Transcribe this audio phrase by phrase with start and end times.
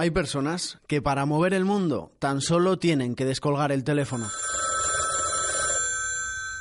[0.00, 4.28] Hay personas que para mover el mundo tan solo tienen que descolgar el teléfono.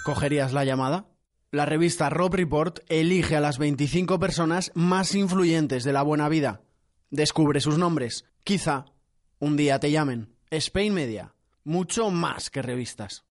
[0.04, 1.06] ¿Cogerías la llamada?
[1.52, 6.64] La revista Rob Report elige a las 25 personas más influyentes de la buena vida.
[7.12, 8.26] Descubre sus nombres.
[8.44, 8.86] Quizá
[9.38, 10.34] un día te llamen.
[10.50, 11.36] Spain Media.
[11.64, 13.27] Mucho más que revistas.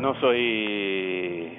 [0.00, 1.52] Bueno, soy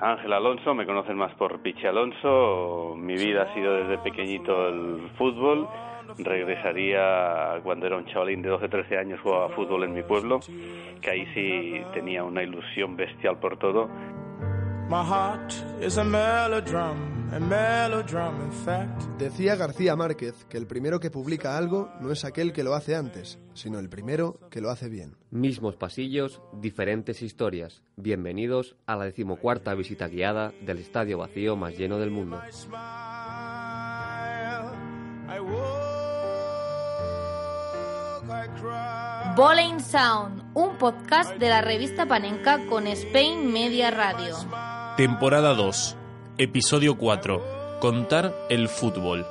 [0.00, 2.94] Ángel Alonso, me conocen más por Pichi Alonso.
[2.96, 5.68] Mi vida ha sido desde pequeñito el fútbol.
[6.16, 10.40] Regresaría cuando era un chavalín de 12-13 años, jugaba fútbol en mi pueblo,
[11.02, 13.90] que ahí sí tenía una ilusión bestial por todo.
[19.18, 22.94] Decía García Márquez que el primero que publica algo no es aquel que lo hace
[22.94, 25.16] antes, sino el primero que lo hace bien.
[25.30, 27.82] Mismos pasillos, diferentes historias.
[27.96, 32.38] Bienvenidos a la decimocuarta visita guiada del estadio vacío más lleno del mundo.
[39.36, 44.36] Bowling Sound, un podcast de la revista Panenka con Spain Media Radio.
[44.98, 45.96] Temporada 2,
[46.42, 47.78] episodio 4.
[47.78, 49.24] Contar el fútbol.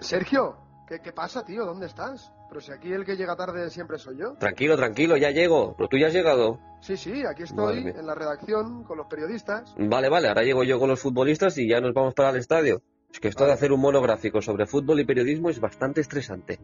[0.00, 1.64] Sergio, ¿qué, ¿qué pasa, tío?
[1.64, 2.30] ¿Dónde estás?
[2.50, 4.34] Pero si aquí el que llega tarde siempre soy yo.
[4.34, 5.74] Tranquilo, tranquilo, ya llego.
[5.78, 6.58] Pero tú ya has llegado.
[6.80, 9.74] Sí, sí, aquí estoy en la redacción con los periodistas.
[9.78, 12.82] Vale, vale, ahora llego yo con los futbolistas y ya nos vamos para el estadio.
[13.12, 16.58] Es que esto de hacer un monográfico sobre fútbol y periodismo es bastante estresante.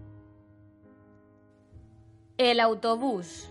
[2.38, 3.50] El autobús.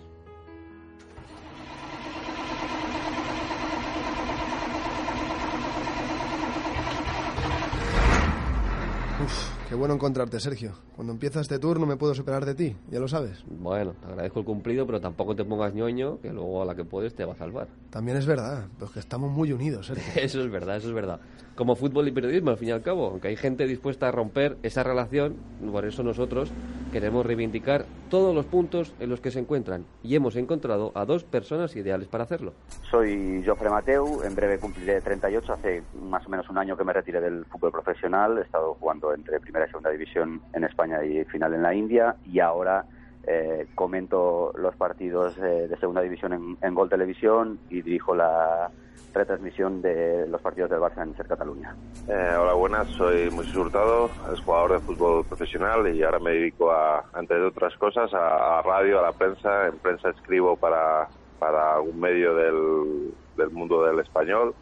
[9.68, 10.87] Qué bueno encontrarte, Sergio.
[10.98, 13.44] Cuando empieza este tour no me puedo separar de ti, ya lo sabes.
[13.48, 16.86] Bueno, te agradezco el cumplido, pero tampoco te pongas ñoño, que luego a la que
[16.86, 17.68] puedes te va a salvar.
[17.92, 20.12] También es verdad, pues que estamos muy unidos, Sergio.
[20.24, 21.20] Eso es verdad, eso es verdad.
[21.56, 24.58] Como fútbol y periodismo, al fin y al cabo, aunque hay gente dispuesta a romper
[24.64, 25.36] esa relación,
[25.72, 26.52] por eso nosotros
[26.92, 31.24] queremos reivindicar todos los puntos en los que se encuentran y hemos encontrado a dos
[31.24, 32.54] personas ideales para hacerlo.
[32.92, 36.94] Soy Jofre Mateu, en breve cumpliré 38, hace más o menos un año que me
[36.94, 41.24] retiré del fútbol profesional, he estado jugando entre primera y segunda división en España y
[41.26, 42.86] final en la India y ahora
[43.26, 48.70] eh, comento los partidos eh, de segunda división en, en Gol Televisión y dirijo la
[49.14, 51.76] retransmisión de los partidos del Barça en Ser Cataluña.
[52.08, 52.88] Eh, hola, buenas.
[52.90, 57.76] Soy Moisés Hurtado, es jugador de fútbol profesional y ahora me dedico a, entre otras
[57.78, 59.68] cosas, a, a radio, a la prensa.
[59.68, 61.08] En prensa escribo para,
[61.40, 64.54] para un medio del, del mundo del español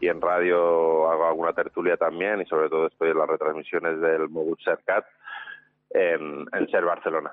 [0.00, 4.28] y en radio hago alguna tertulia también y sobre todo estoy en las retransmisiones del
[4.30, 5.04] Mogut Sercat
[5.90, 7.30] en, en Ser Barcelona.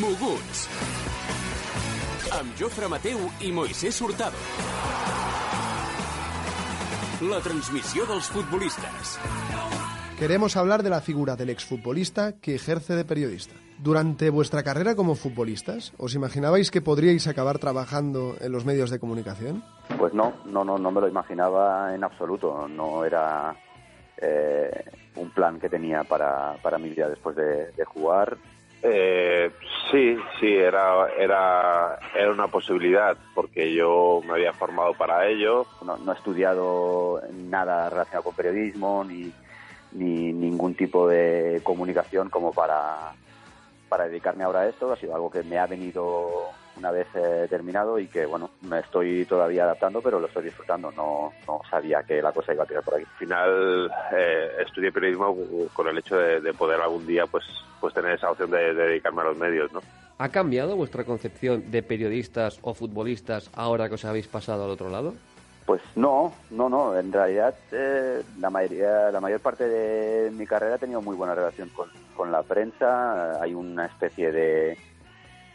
[0.00, 0.68] Moguts.
[2.34, 4.40] Amb Jofre Mateu i Moisés Hurtado.
[7.30, 9.18] La transmissió dels futbolistes.
[10.18, 13.63] Queremos hablar de la figura del exfutbolista que ejerce de periodista.
[13.78, 18.98] Durante vuestra carrera como futbolistas, ¿os imaginabais que podríais acabar trabajando en los medios de
[18.98, 19.64] comunicación?
[19.98, 22.68] Pues no, no, no, no me lo imaginaba en absoluto.
[22.68, 23.54] No era
[24.16, 24.84] eh,
[25.16, 28.36] un plan que tenía para, para mi vida después de, de jugar.
[28.86, 29.50] Eh,
[29.90, 35.66] sí, sí, era, era, era una posibilidad porque yo me había formado para ello.
[35.84, 39.32] No, no he estudiado nada relacionado con periodismo ni,
[39.92, 43.14] ni ningún tipo de comunicación como para,
[43.94, 44.92] para dedicarme ahora a esto.
[44.92, 48.80] Ha sido algo que me ha venido una vez eh, terminado y que, bueno, me
[48.80, 50.90] estoy todavía adaptando, pero lo estoy disfrutando.
[50.90, 53.04] No, no sabía que la cosa iba a tirar por aquí.
[53.04, 55.36] Al final eh, estudié periodismo
[55.72, 57.44] con el hecho de, de poder algún día pues,
[57.80, 59.80] pues tener esa opción de, de dedicarme a los medios, ¿no?
[60.18, 64.88] ¿Ha cambiado vuestra concepción de periodistas o futbolistas ahora que os habéis pasado al otro
[64.88, 65.14] lado?
[65.66, 66.98] Pues no, no, no.
[66.98, 71.36] En realidad, eh, la mayoría, la mayor parte de mi carrera ha tenido muy buena
[71.36, 73.42] relación con, con la prensa.
[73.42, 74.78] Hay una especie de,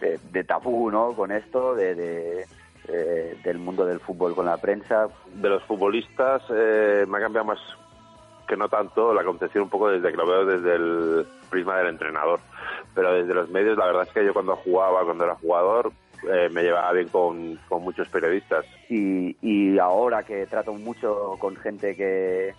[0.01, 1.13] de, de tabú, ¿no?
[1.13, 2.45] Con esto, de, de,
[2.88, 5.07] eh, del mundo del fútbol con la prensa.
[5.33, 7.59] De los futbolistas eh, me ha cambiado más
[8.47, 11.89] que no tanto la concepción un poco desde que lo veo desde el prisma del
[11.89, 12.39] entrenador.
[12.95, 15.91] pero desde los medios la verdad es que yo cuando jugaba, cuando era jugador,
[16.27, 18.65] eh, me llevaba bien con, con muchos periodistas.
[18.89, 22.53] Y, y ahora que trato mucho con gente que,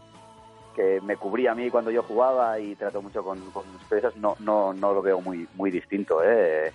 [0.81, 3.65] que me cubría a mí cuando yo jugaba y trato mucho con, con
[4.17, 6.23] no, no, no lo veo muy, muy distinto.
[6.25, 6.73] ¿eh?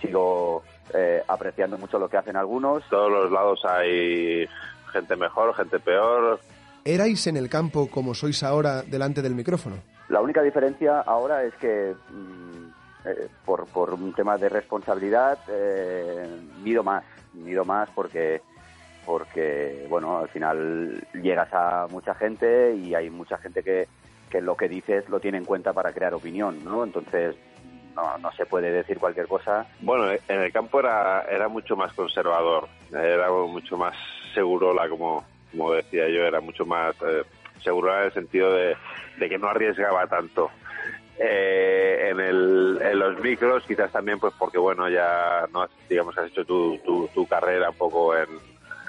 [0.00, 0.62] Sigo
[0.94, 2.84] eh, apreciando mucho lo que hacen algunos.
[2.88, 4.46] todos los lados hay
[4.92, 6.38] gente mejor, gente peor.
[6.84, 9.76] ¿Erais en el campo como sois ahora delante del micrófono?
[10.08, 16.28] La única diferencia ahora es que mm, eh, por, por un tema de responsabilidad eh,
[16.62, 17.02] mido más,
[17.34, 18.40] mido más porque
[19.08, 23.88] porque bueno al final llegas a mucha gente y hay mucha gente que,
[24.28, 26.84] que lo que dices lo tiene en cuenta para crear opinión, ¿no?
[26.84, 27.34] Entonces
[27.96, 29.66] no, no se puede decir cualquier cosa.
[29.80, 33.96] Bueno, en el campo era, era mucho más conservador, era mucho más
[34.34, 37.22] segurola, como, como decía yo, era mucho más eh,
[37.64, 38.76] segurola en el sentido de,
[39.18, 40.50] que no arriesgaba tanto.
[41.18, 46.30] Eh, en, el, en los micros quizás también pues porque bueno ya no digamos has
[46.30, 48.28] hecho tu, tu, tu carrera un poco en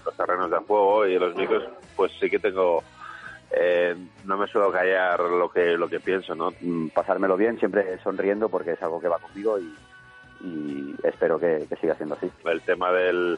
[0.09, 1.63] los terrenos de juego y los micros
[1.95, 2.83] pues sí que tengo
[3.51, 3.95] eh,
[4.25, 8.49] no me suelo callar lo que lo que pienso no Mm, Pasármelo bien, siempre sonriendo
[8.49, 9.75] porque es algo que va conmigo y,
[10.41, 12.29] y espero que, que siga siendo así.
[12.45, 13.37] el tema del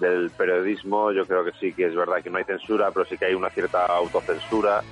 [0.00, 3.18] del periodismo yo creo que sí que es verdad que no hay censura pero sí
[3.18, 4.82] que hay una cierta autocensura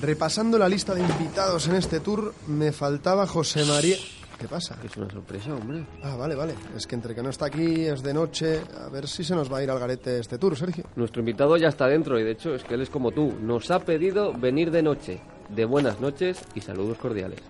[0.00, 3.96] Repasando la lista de invitados en este tour, me faltaba José María...
[4.38, 4.74] ¿Qué pasa?
[4.80, 5.84] Que es una sorpresa, hombre.
[6.02, 6.54] Ah, vale, vale.
[6.74, 8.62] Es que entre que no está aquí, es de noche.
[8.82, 10.84] A ver si se nos va a ir al garete este tour, Sergio.
[10.96, 13.34] Nuestro invitado ya está dentro y de hecho es que él es como tú.
[13.42, 15.20] Nos ha pedido venir de noche.
[15.50, 17.40] De buenas noches y saludos cordiales.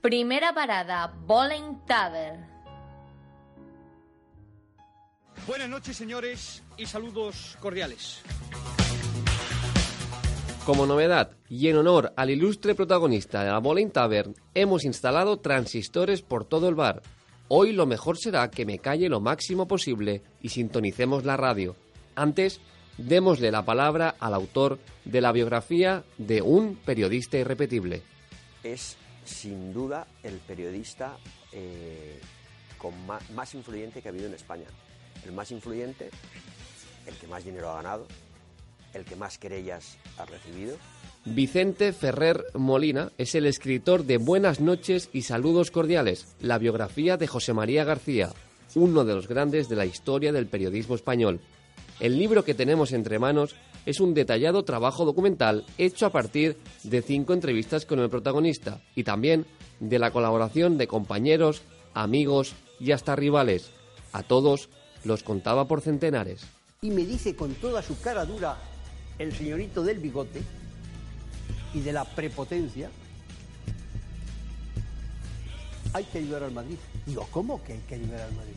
[0.00, 2.44] Primera parada, Bowling Tavern.
[5.46, 8.22] Buenas noches, señores, y saludos cordiales.
[10.70, 16.22] Como novedad y en honor al ilustre protagonista de la Bowling Tavern, hemos instalado transistores
[16.22, 17.02] por todo el bar.
[17.48, 21.74] Hoy lo mejor será que me calle lo máximo posible y sintonicemos la radio.
[22.14, 22.60] Antes,
[22.98, 28.04] démosle la palabra al autor de la biografía de un periodista irrepetible.
[28.62, 31.16] es sin duda el periodista
[31.50, 32.20] eh,
[32.78, 32.94] con
[33.34, 34.66] más, influyente que ha habido en España.
[35.24, 36.10] El más influyente,
[37.08, 38.06] el que más dinero ha ganado,
[38.94, 40.76] el que más querellas ha recibido.
[41.24, 47.26] Vicente Ferrer Molina es el escritor de Buenas noches y saludos cordiales, la biografía de
[47.26, 48.30] José María García,
[48.74, 51.40] uno de los grandes de la historia del periodismo español.
[51.98, 53.54] El libro que tenemos entre manos
[53.84, 59.04] es un detallado trabajo documental hecho a partir de cinco entrevistas con el protagonista y
[59.04, 59.44] también
[59.80, 63.70] de la colaboración de compañeros, amigos y hasta rivales.
[64.12, 64.70] A todos
[65.04, 66.46] los contaba por centenares.
[66.82, 68.56] Y me dice con toda su cara dura
[69.20, 70.40] el señorito del bigote
[71.74, 72.90] y de la prepotencia,
[75.92, 76.76] hay que ayudar al Madrid.
[77.04, 78.54] Digo, ¿cómo que hay que ayudar al Madrid?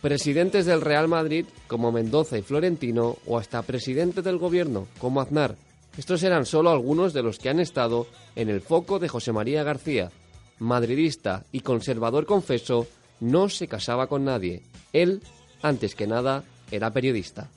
[0.00, 5.56] Presidentes del Real Madrid como Mendoza y Florentino o hasta presidentes del gobierno como Aznar.
[5.98, 9.64] Estos eran solo algunos de los que han estado en el foco de José María
[9.64, 10.10] García.
[10.58, 12.86] Madridista y conservador confeso,
[13.20, 14.62] no se casaba con nadie.
[14.94, 15.22] Él,
[15.60, 17.50] antes que nada, era periodista.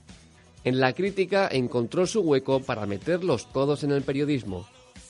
[0.63, 4.67] En la crítica encontró su hueco para meter los codos en el periodismo.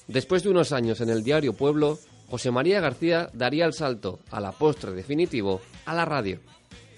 [0.08, 4.39] Después de unos años en el diario Pueblo, José María García daría el salto, a
[4.39, 6.39] la postre definitivo, a la radio.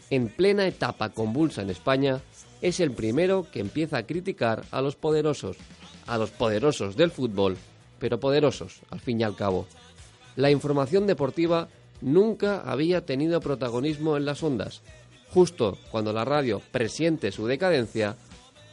[0.10, 2.22] En plena etapa convulsa en España,
[2.62, 5.56] es el primero que empieza a criticar a los poderosos,
[6.06, 7.58] a los poderosos del fútbol,
[8.00, 9.68] pero poderosos, al fin y al cabo.
[10.36, 11.70] La información deportiva
[12.02, 14.82] nunca había tenido protagonismo en las ondas.
[15.30, 18.18] Justo cuando la radio presiente su decadencia,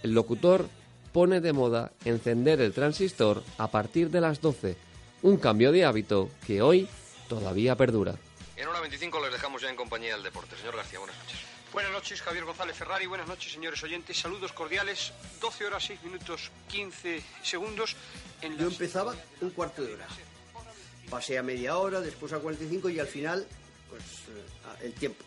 [0.02, 0.68] el locutor
[1.12, 4.76] pone de moda encender el transistor a partir de las 12,
[5.22, 6.88] un cambio de hábito que hoy
[7.28, 8.16] todavía perdura.
[8.56, 10.56] En hora 25 les dejamos ya en compañía del deporte.
[10.56, 11.38] Señor García, buenas noches.
[11.72, 13.06] Buenas noches, Javier González Ferrari.
[13.06, 14.18] Buenas noches, señores oyentes.
[14.18, 15.12] Saludos cordiales.
[15.40, 17.94] 12 horas, 6 minutos, 15 segundos.
[18.40, 20.06] En Yo empezaba un cuarto de hora.
[21.10, 23.46] Pasé a media hora, después a 45 y al final,
[23.90, 25.24] pues eh, el tiempo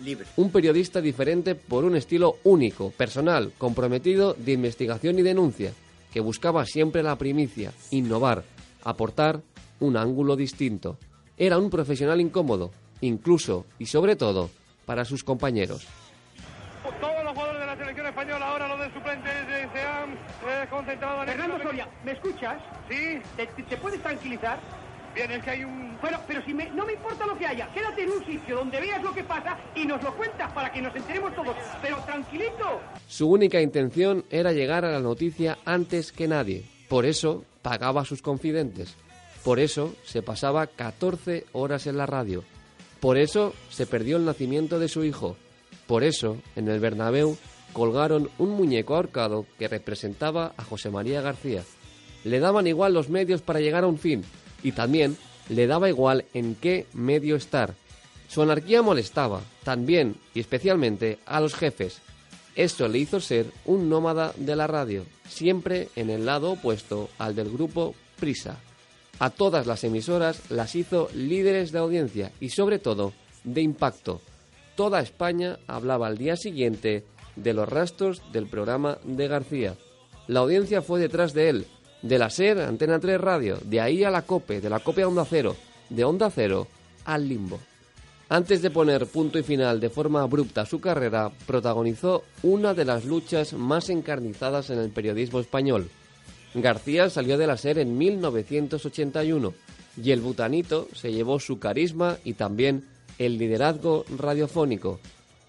[0.00, 0.26] libre.
[0.36, 5.72] Un periodista diferente por un estilo único, personal, comprometido de investigación y denuncia,
[6.12, 8.42] que buscaba siempre la primicia, innovar,
[8.84, 9.40] aportar
[9.78, 10.98] un ángulo distinto.
[11.36, 14.50] Era un profesional incómodo, incluso y sobre todo
[14.84, 15.86] para sus compañeros.
[17.00, 19.32] Todos los jugadores de la selección española, ahora los de suplentes
[19.72, 21.62] se han eh, concentrado en Fernando.
[21.62, 22.56] Soria, ¿me escuchas?
[22.88, 23.20] Sí.
[23.36, 24.58] ¿Te, te- te puedes tranquilizar?
[25.14, 25.98] Bien, que hay un...
[26.00, 28.80] Bueno, pero si me- no me importa lo que haya, quédate en un sitio donde
[28.80, 31.56] veas lo que pasa y nos lo cuentas para que nos enteremos todos.
[31.82, 32.80] Pero tranquilito.
[33.06, 36.64] Su única intención era llegar a la noticia antes que nadie.
[36.88, 38.96] Por eso pagaba a sus confidentes.
[39.44, 42.44] Por eso se pasaba 14 horas en la radio.
[43.00, 45.36] Por eso se perdió el nacimiento de su hijo.
[45.86, 47.36] Por eso, en el Bernabéu,
[47.72, 51.62] colgaron un muñeco ahorcado que representaba a José María García.
[52.24, 54.22] Le daban igual los medios para llegar a un fin
[54.62, 55.16] y también
[55.48, 57.74] le daba igual en qué medio estar.
[58.28, 62.00] Su anarquía molestaba, también y especialmente a los jefes.
[62.54, 67.34] Esto le hizo ser un nómada de la radio, siempre en el lado opuesto al
[67.34, 68.58] del grupo Prisa.
[69.18, 73.12] A todas las emisoras las hizo líderes de audiencia y sobre todo
[73.44, 74.20] de impacto.
[74.76, 77.04] Toda España hablaba al día siguiente
[77.36, 79.74] de los rastros del programa de García.
[80.26, 81.66] La audiencia fue detrás de él,
[82.02, 85.08] de la SER, Antena 3 Radio, de ahí a la COPE, de la COPE a
[85.08, 85.56] Onda Cero,
[85.88, 86.66] de Onda Cero
[87.04, 87.58] al Limbo.
[88.28, 92.84] Antes de poner punto y final de forma abrupta a su carrera, protagonizó una de
[92.84, 95.90] las luchas más encarnizadas en el periodismo español.
[96.54, 99.52] García salió de la SER en 1981
[100.02, 102.84] y el butanito se llevó su carisma y también
[103.18, 105.00] el liderazgo radiofónico.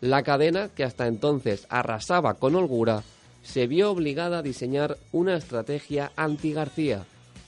[0.01, 3.03] La cadena, que hasta entonces arrasaba con holgura,
[3.43, 7.05] se vio obligada a diseñar una estrategia anti-García.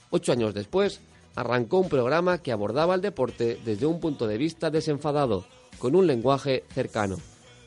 [0.09, 1.01] Ocho años después,
[1.35, 5.45] arrancó un programa que abordaba el deporte desde un punto de vista desenfadado,
[5.79, 7.17] con un lenguaje cercano.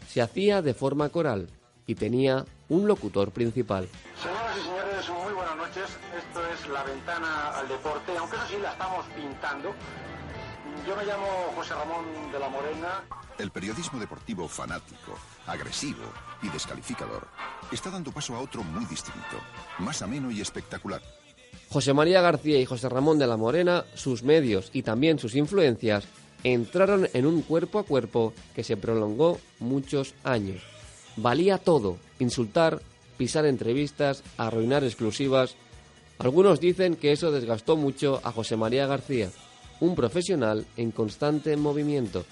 [0.09, 1.49] Se hacía de forma coral
[1.87, 3.89] y tenía un locutor principal.
[4.23, 5.85] Señoras y señores, muy buenas noches.
[6.17, 9.75] Esto es La Ventana al Deporte, aunque eso sí la estamos pintando.
[10.87, 13.05] Yo me llamo José Ramón de la Morena.
[13.39, 16.05] El periodismo deportivo fanático, agresivo
[16.43, 17.27] y descalificador
[17.73, 19.37] está dando paso a otro muy distinto,
[19.79, 21.03] más ameno y espectacular.
[21.69, 26.05] José María García y José Ramón de la Morena, sus medios y también sus influencias
[26.45, 30.63] entraron en un cuerpo a cuerpo que se prolongó muchos años.
[31.17, 32.81] Valía todo, insultar,
[33.17, 35.57] pisar entrevistas, arruinar exclusivas.
[36.19, 39.31] Algunos dicen que eso desgastó mucho a José María García,
[39.81, 42.25] un profesional en constante movimiento.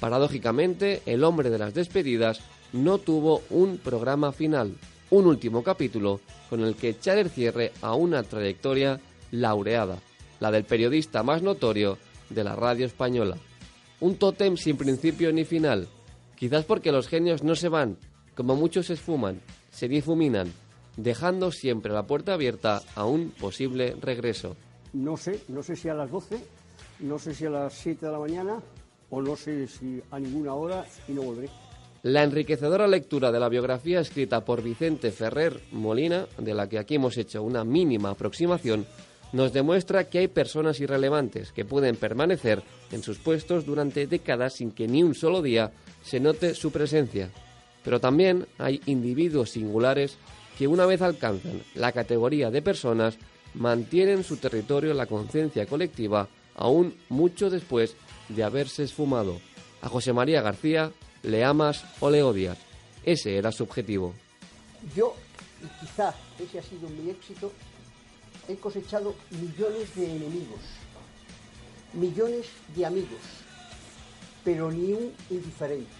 [0.00, 2.40] Paradójicamente, el hombre de las despedidas
[2.72, 4.74] no tuvo un programa final,
[5.10, 9.00] un último capítulo con el que echar el cierre a una trayectoria
[9.32, 9.98] laureada,
[10.40, 11.98] la del periodista más notorio
[12.30, 13.36] de la radio española.
[14.00, 15.88] Un tótem sin principio ni final,
[16.36, 17.98] quizás porque los genios no se van,
[18.36, 19.40] como muchos se esfuman,
[19.70, 20.52] se difuminan,
[20.96, 24.56] dejando siempre la puerta abierta a un posible regreso.
[24.92, 26.38] No sé, no sé si a las 12,
[27.00, 28.62] no sé si a las 7 de la mañana
[29.10, 31.48] o no sé si a ninguna hora y no volveré.
[32.02, 36.94] La enriquecedora lectura de la biografía escrita por Vicente Ferrer Molina, de la que aquí
[36.94, 38.86] hemos hecho una mínima aproximación,
[39.32, 42.62] nos demuestra que hay personas irrelevantes que pueden permanecer
[42.92, 45.72] en sus puestos durante décadas sin que ni un solo día
[46.02, 47.30] se note su presencia.
[47.84, 50.16] Pero también hay individuos singulares
[50.56, 53.18] que una vez alcanzan la categoría de personas
[53.54, 57.96] mantienen su territorio en la conciencia colectiva aún mucho después
[58.28, 59.40] de haberse esfumado.
[59.82, 60.92] A José María García
[61.22, 62.58] le amas o le odias.
[63.04, 64.14] Ese era su objetivo.
[64.94, 65.14] Yo,
[65.62, 67.52] y quizá ese ha sido mi éxito,
[68.48, 70.60] he cosechado millones de enemigos,
[71.92, 73.20] millones de amigos,
[74.44, 75.90] pero ni un indiferente.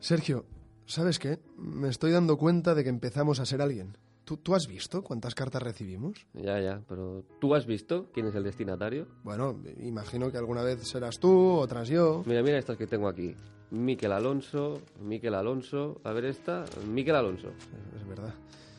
[0.00, 0.44] Sergio,
[0.92, 1.38] ¿sabes qué?
[1.56, 3.96] Me estoy dando cuenta de que empezamos a ser alguien.
[4.24, 6.26] ¿Tú, tú has visto cuántas cartas recibimos?
[6.34, 9.08] Ya, ya, pero ¿tú has visto quién es el destinatario?
[9.24, 12.22] Bueno, imagino que alguna vez serás tú, otras yo.
[12.26, 13.34] Mira, mira estas que tengo aquí.
[13.70, 17.48] Miquel Alonso, Miquel Alonso, a ver esta, Miquel Alonso.
[17.98, 18.34] Es verdad.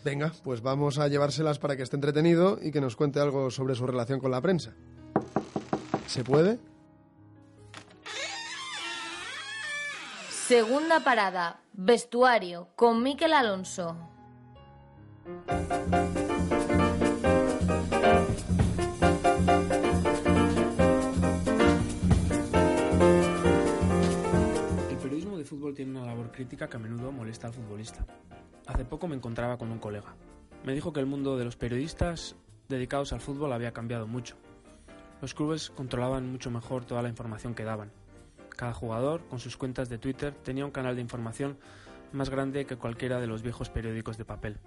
[0.06, 3.74] Venga, pues vamos a llevárselas para que esté entretenido y que nos cuente algo sobre
[3.74, 4.76] su relación con la prensa.
[6.06, 6.60] ¿Se puede?
[10.48, 13.96] Segunda parada, vestuario, con Miquel Alonso.
[24.90, 28.06] El periodismo de fútbol tiene una labor crítica que a menudo molesta al futbolista.
[28.68, 30.14] Hace poco me encontraba con un colega.
[30.66, 32.36] Me dijo que el mundo de los periodistas
[32.68, 34.36] dedicados al fútbol había cambiado mucho.
[35.22, 38.03] Los clubes controlaban mucho mejor toda la información que daban.
[38.56, 41.58] Cada jugador, con sus cuentas de Twitter, tenía un canal de información
[42.12, 44.60] más grande que cualquiera de los viejos periódicos de papel.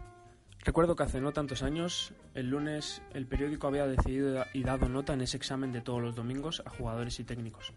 [0.64, 5.12] Recuerdo que hace no tantos años, el lunes, el periódico había decidido y dado nota
[5.12, 7.72] en ese examen de todos los domingos a jugadores y técnicos.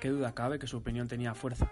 [0.00, 1.70] Qué duda cabe que su opinión tenía fuerza.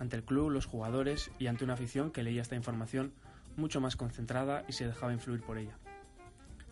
[0.00, 3.12] ante el club, los jugadores y ante una afición que leía esta información
[3.56, 5.76] mucho más concentrada y se dejaba influir por ella.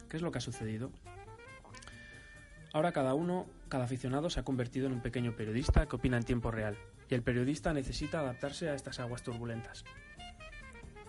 [0.08, 0.90] ¿Qué es lo que ha sucedido?
[2.72, 6.24] Ahora cada uno, cada aficionado se ha convertido en un pequeño periodista que opina en
[6.24, 6.76] tiempo real,
[7.08, 9.84] y el periodista necesita adaptarse a estas aguas turbulentas.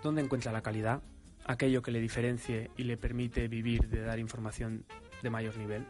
[0.03, 1.01] ¿Dónde encuentra la calidad?
[1.45, 4.85] Aquello que le diferencie y le permite vivir de dar información
[5.23, 5.85] de mayor nivel.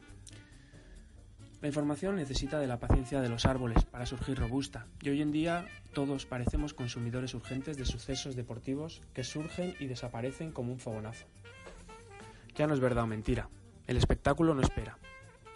[1.61, 5.33] La información necesita de la paciencia de los árboles para surgir robusta, y hoy en
[5.33, 11.25] día todos parecemos consumidores urgentes de sucesos deportivos que surgen y desaparecen como un fogonazo.
[12.55, 13.49] Ya no es verdad o mentira,
[13.87, 14.97] el espectáculo no espera.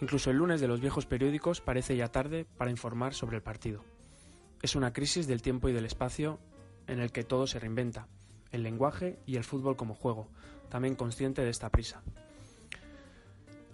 [0.00, 3.84] Incluso el lunes de los viejos periódicos parece ya tarde para informar sobre el partido.
[4.62, 6.40] Es una crisis del tiempo y del espacio
[6.86, 8.08] en el que todo se reinventa,
[8.50, 10.28] el lenguaje y el fútbol como juego,
[10.68, 12.02] también consciente de esta prisa.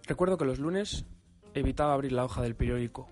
[0.07, 1.07] Recuerdo que los lunes
[1.55, 3.09] evitaba abrir la hoja del periódico,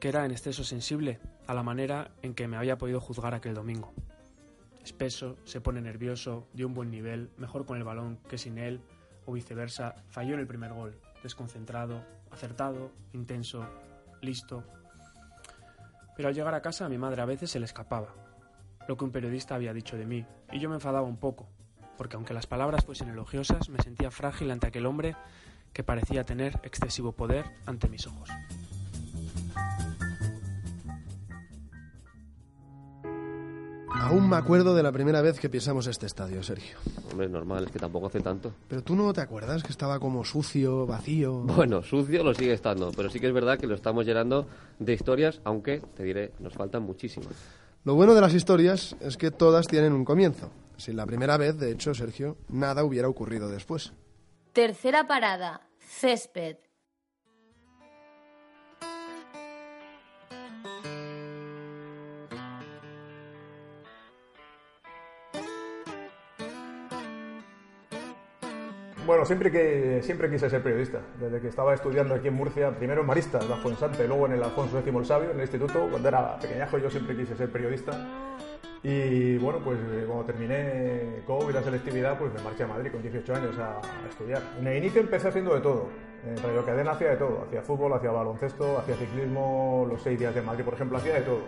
[0.00, 3.54] que era en exceso sensible a la manera en que me había podido juzgar aquel
[3.54, 3.92] domingo.
[4.82, 8.80] Espeso, se pone nervioso, dio un buen nivel, mejor con el balón que sin él,
[9.26, 13.64] o viceversa, falló en el primer gol, desconcentrado, acertado, intenso,
[14.20, 14.64] listo.
[16.16, 18.14] Pero al llegar a casa a mi madre a veces se le escapaba
[18.88, 21.46] lo que un periodista había dicho de mí, y yo me enfadaba un poco,
[21.98, 25.14] porque aunque las palabras fuesen elogiosas, me sentía frágil ante aquel hombre
[25.74, 28.30] que parecía tener excesivo poder ante mis ojos.
[34.08, 36.78] Aún me acuerdo de la primera vez que pisamos este estadio, Sergio.
[37.10, 38.54] Hombre, es normal, es que tampoco hace tanto.
[38.66, 41.40] Pero tú no te acuerdas que estaba como sucio, vacío.
[41.40, 44.46] Bueno, sucio lo sigue estando, pero sí que es verdad que lo estamos llenando
[44.78, 47.34] de historias, aunque te diré, nos faltan muchísimas.
[47.84, 50.50] Lo bueno de las historias es que todas tienen un comienzo.
[50.78, 53.92] Sin la primera vez, de hecho, Sergio, nada hubiera ocurrido después.
[54.54, 56.56] Tercera parada, césped.
[69.08, 71.00] Bueno, siempre, que, siempre quise ser periodista.
[71.18, 74.42] Desde que estaba estudiando aquí en Murcia, primero en Maristas, bajo Sante, luego en el
[74.42, 75.88] Alfonso X el en el instituto.
[75.88, 77.92] Cuando era pequeñajo yo siempre quise ser periodista.
[78.82, 82.92] Y bueno, pues eh, cuando terminé COVID y la selectividad, pues me marché a Madrid
[82.92, 84.42] con 18 años a, a estudiar.
[84.60, 85.88] En el inicio empecé haciendo de todo.
[86.26, 87.44] En Radio Cadena hacía de todo.
[87.46, 91.22] Hacía fútbol, hacía baloncesto, hacía ciclismo, los seis días de Madrid, por ejemplo, hacía de
[91.22, 91.40] todo.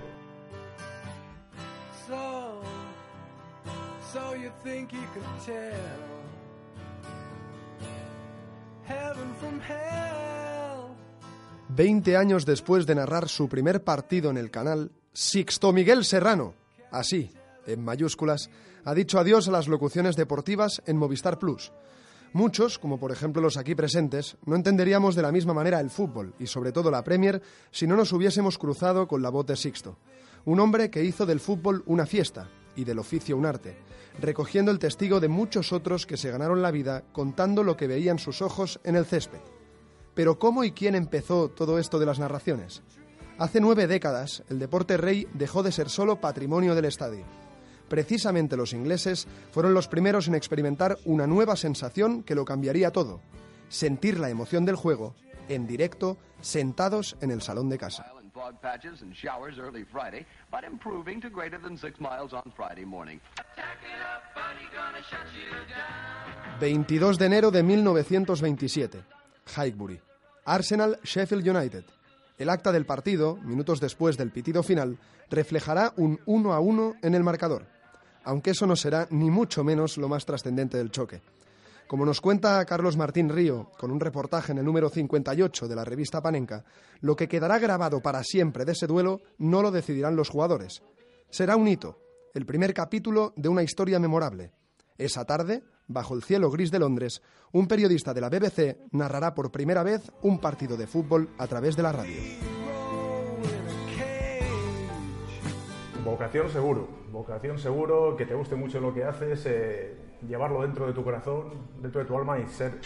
[2.08, 2.62] So,
[4.10, 5.00] so you think you
[11.68, 16.54] 20 años después de narrar su primer partido en el canal, Sixto Miguel Serrano,
[16.90, 17.30] así,
[17.66, 18.50] en mayúsculas,
[18.84, 21.72] ha dicho adiós a las locuciones deportivas en Movistar Plus.
[22.32, 26.34] Muchos, como por ejemplo los aquí presentes, no entenderíamos de la misma manera el fútbol
[26.38, 29.96] y sobre todo la Premier si no nos hubiésemos cruzado con la voz de Sixto.
[30.44, 33.76] Un hombre que hizo del fútbol una fiesta y del oficio un arte,
[34.18, 38.18] recogiendo el testigo de muchos otros que se ganaron la vida contando lo que veían
[38.18, 39.40] sus ojos en el césped.
[40.14, 42.82] Pero ¿cómo y quién empezó todo esto de las narraciones?
[43.38, 47.24] Hace nueve décadas, el deporte rey dejó de ser solo patrimonio del estadio.
[47.88, 53.20] Precisamente los ingleses fueron los primeros en experimentar una nueva sensación que lo cambiaría todo.
[53.68, 55.14] Sentir la emoción del juego,
[55.48, 58.19] en directo, sentados en el salón de casa.
[58.40, 62.84] Fog patches and showers early Friday, but improving to greater than six miles on Friday
[62.86, 63.20] morning.
[66.58, 69.04] 22 de enero de 1927.
[69.56, 70.00] Highbury.
[70.46, 71.84] Arsenal Sheffield United.
[72.38, 74.96] El acta del partido, minutos después del pitido final,
[75.28, 77.66] reflejará un 1 a 1 en el marcador,
[78.24, 81.20] aunque eso no será ni mucho menos lo más trascendente del choque.
[81.90, 85.84] Como nos cuenta Carlos Martín Río, con un reportaje en el número 58 de la
[85.84, 86.64] revista Panenka,
[87.00, 90.84] lo que quedará grabado para siempre de ese duelo no lo decidirán los jugadores.
[91.30, 91.98] Será un hito,
[92.32, 94.52] el primer capítulo de una historia memorable.
[94.98, 99.50] Esa tarde, bajo el cielo gris de Londres, un periodista de la BBC narrará por
[99.50, 102.14] primera vez un partido de fútbol a través de la radio.
[106.04, 110.92] Vocación seguro, vocación seguro, que te guste mucho lo que haces, eh, llevarlo dentro de
[110.92, 112.80] tu corazón, dentro de tu alma y ser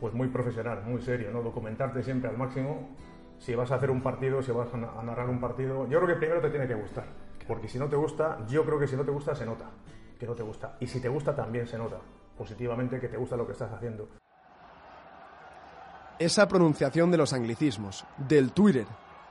[0.00, 1.42] pues muy profesional, muy serio, ¿no?
[1.42, 2.96] Documentarte siempre al máximo.
[3.38, 5.98] Si vas a hacer un partido, si vas a na- a narrar un partido, yo
[6.00, 7.04] creo que primero te tiene que gustar,
[7.46, 9.70] porque si no te gusta, yo creo que si no te gusta se nota
[10.18, 10.76] que no te gusta.
[10.80, 11.98] Y si te gusta también se nota
[12.36, 14.08] positivamente que te gusta lo que estás haciendo.
[16.18, 18.86] Esa pronunciación de los anglicismos, del Twitter,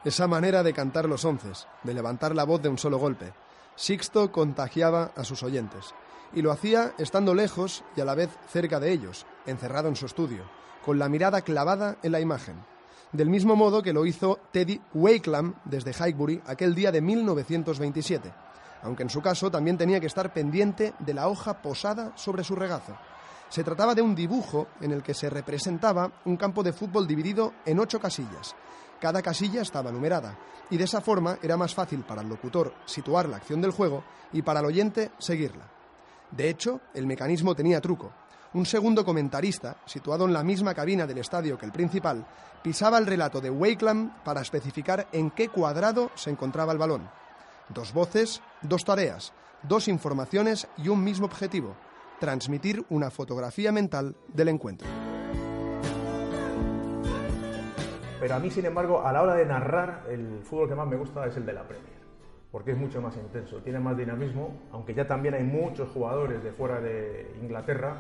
[0.06, 3.34] esa manera de cantar los onces, de levantar la voz de un solo golpe.
[3.76, 5.94] Sixto contagiaba a sus oyentes.
[6.34, 10.06] Y lo hacía estando lejos y a la vez cerca de ellos, encerrado en su
[10.06, 10.44] estudio,
[10.86, 12.56] con la mirada clavada en la imagen.
[13.12, 18.34] Del mismo modo que lo hizo Teddy Wakelam desde Highbury aquel día de 1927.
[18.84, 22.56] aunque en su caso también tenía que estar pendiente de la hoja posada sobre su
[22.56, 22.96] regazo.
[23.50, 27.54] Se trataba de un dibujo en el que se representaba un campo de fútbol dividido
[27.66, 28.56] en ocho casillas.
[29.00, 30.38] Cada casilla estaba numerada,
[30.70, 34.04] y de esa forma era más fácil para el locutor situar la acción del juego
[34.34, 35.77] y para el oyente seguirla.
[36.32, 38.12] De hecho, el mecanismo tenía truco.
[38.54, 42.26] Un segundo comentarista, situado en la misma cabina del estadio que el principal,
[42.62, 47.10] pisaba el relato de Wakeland para especificar en qué cuadrado se encontraba el balón.
[47.70, 51.76] Dos voces, dos tareas, dos informaciones y un mismo objetivo,
[52.20, 54.88] transmitir una fotografía mental del encuentro.
[58.20, 60.96] Pero a mí, sin embargo, a la hora de narrar, el fútbol que más me
[60.96, 61.97] gusta es el de la Premier,
[62.52, 66.52] porque es mucho más intenso, tiene más dinamismo, aunque ya también hay muchos jugadores de
[66.52, 67.98] fuera de Inglaterra,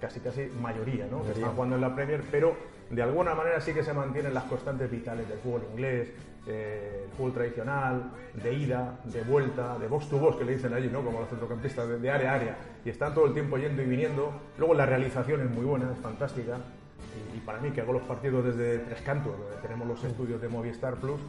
[0.00, 1.22] casi casi mayoría, ¿no?
[1.22, 2.54] que están jugando en la Premier, pero
[2.90, 6.12] de alguna manera sí que se mantienen las constantes vitales del fútbol inglés,
[6.46, 10.74] eh, el fútbol tradicional, de ida, de vuelta, de box to box que le dicen
[10.74, 11.02] allí, ¿no?
[11.02, 13.86] como los centrocampistas, de, de área a área, y están todo el tiempo yendo y
[13.86, 14.32] viniendo.
[14.58, 16.58] Luego la realización es muy buena, es fantástica,
[17.32, 20.42] y, y para mí que hago los partidos desde Tres Cantos, donde tenemos los estudios
[20.42, 21.20] de Movistar Plus,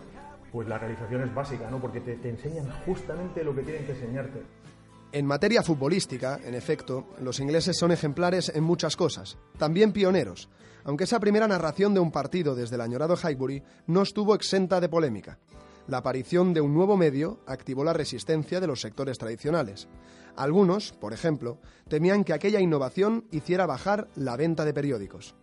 [0.56, 1.82] pues la realización es básica, ¿no?
[1.82, 4.42] porque te, te enseñan justamente lo que tienen que enseñarte.
[5.12, 10.48] En materia futbolística, en efecto, los ingleses son ejemplares en muchas cosas, también pioneros,
[10.86, 14.88] aunque esa primera narración de un partido desde el añorado Highbury no estuvo exenta de
[14.88, 15.40] polémica.
[15.88, 19.90] La aparición de un nuevo medio activó la resistencia de los sectores tradicionales.
[20.38, 25.36] Algunos, por ejemplo, temían que aquella innovación hiciera bajar la venta de periódicos.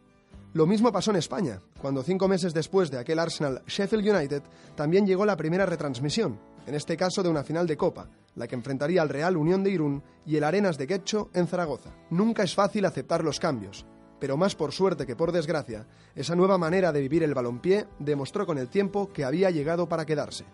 [0.55, 4.43] Lo mismo pasó en España, cuando cinco meses después de aquel Arsenal Sheffield United
[4.75, 8.55] también llegó la primera retransmisión, en este caso de una final de Copa, la que
[8.55, 11.91] enfrentaría al Real Unión de Irún y el Arenas de Quecho en Zaragoza.
[12.11, 13.87] Nunca es fácil aceptar los cambios,
[14.21, 18.45] pero más por suerte que por desgracia, esa nueva manera de vivir el balompié demostró
[18.45, 20.45] con el tiempo que había llegado para quedarse.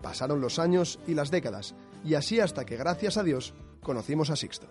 [0.00, 4.36] Pasaron los años y las décadas, y así hasta que, gracias a Dios, conocimos a
[4.36, 4.66] Sixto.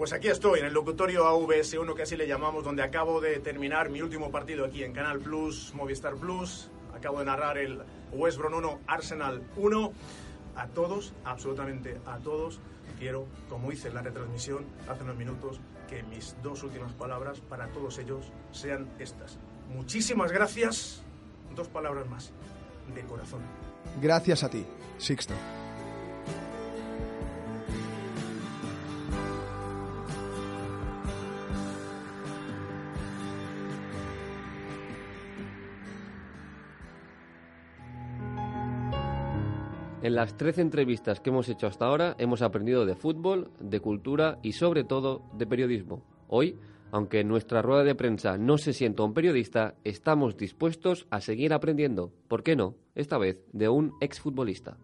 [0.00, 3.90] Pues aquí estoy, en el locutorio AVS1, que así le llamamos, donde acabo de terminar
[3.90, 6.70] mi último partido aquí en Canal Plus, Movistar Plus.
[6.96, 9.92] Acabo de narrar el West Brom 1, Arsenal 1.
[10.56, 12.60] A todos, absolutamente a todos,
[12.98, 17.66] quiero, como hice en la retransmisión hace unos minutos, que mis dos últimas palabras para
[17.66, 19.38] todos ellos sean estas.
[19.68, 21.02] Muchísimas gracias.
[21.54, 22.32] Dos palabras más.
[22.94, 23.42] De corazón.
[24.00, 24.64] Gracias a ti,
[24.96, 25.34] Sixto.
[40.10, 44.40] En las 13 entrevistas que hemos hecho hasta ahora hemos aprendido de fútbol, de cultura
[44.42, 46.02] y sobre todo de periodismo.
[46.26, 46.58] Hoy,
[46.90, 51.52] aunque en nuestra rueda de prensa no se sienta un periodista, estamos dispuestos a seguir
[51.52, 52.74] aprendiendo, ¿por qué no?
[52.96, 54.78] Esta vez de un exfutbolista.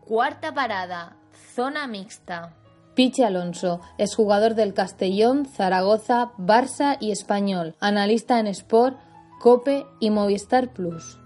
[0.00, 1.18] Cuarta parada,
[1.54, 2.56] zona mixta.
[2.94, 8.98] Pichi Alonso es jugador del Castellón, Zaragoza, Barça y Español, analista en Sport,
[9.38, 11.19] Cope y Movistar Plus.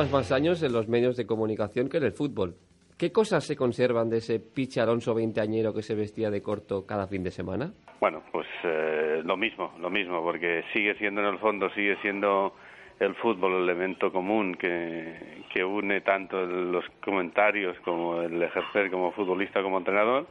[0.00, 2.54] Llevas más años en los medios de comunicación que en el fútbol.
[2.96, 7.06] ¿Qué cosas se conservan de ese Pichi Alonso veinteañero que se vestía de corto cada
[7.06, 7.70] fin de semana?
[8.00, 12.54] Bueno, pues eh, lo mismo, lo mismo, porque sigue siendo en el fondo, sigue siendo
[12.98, 19.12] el fútbol el elemento común que, que une tanto los comentarios como el ejercer como
[19.12, 20.26] futbolista, como entrenador,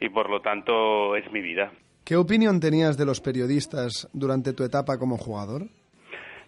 [0.00, 1.70] y por lo tanto es mi vida.
[2.02, 5.64] ¿Qué opinión tenías de los periodistas durante tu etapa como jugador?